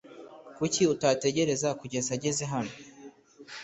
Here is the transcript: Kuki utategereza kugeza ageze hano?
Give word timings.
Kuki 0.57 0.81
utategereza 0.93 1.69
kugeza 1.79 2.09
ageze 2.17 2.43
hano? 2.53 2.73